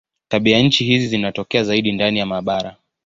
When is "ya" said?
2.19-2.25